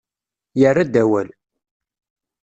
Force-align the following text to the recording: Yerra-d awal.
Yerra-d 0.59 0.95
awal. 1.01 1.29